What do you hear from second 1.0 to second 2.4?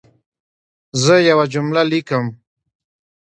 زه یوه جمله لیکم.